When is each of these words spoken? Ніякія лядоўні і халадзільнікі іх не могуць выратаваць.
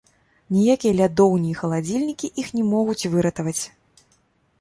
Ніякія 0.53 0.93
лядоўні 0.99 1.51
і 1.51 1.57
халадзільнікі 1.59 2.31
іх 2.45 2.49
не 2.61 2.65
могуць 2.71 3.09
выратаваць. 3.17 3.59